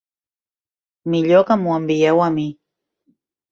Millor 1.15 1.45
que 1.51 1.59
m'ho 1.65 1.77
envieu 1.83 2.25
a 2.31 2.33
mi. 2.39 2.49